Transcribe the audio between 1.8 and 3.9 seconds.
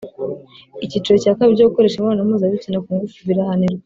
imibonano mpuza bitsina kungufu birahanirwa